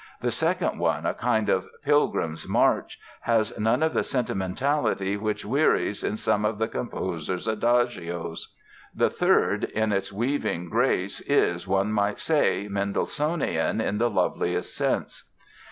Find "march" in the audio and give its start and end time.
2.49-2.99